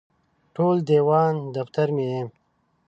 ټول 0.55 0.75
دیوان 0.89 1.33
دفتر 1.55 1.87
مې 1.95 2.05
یې 2.11 2.21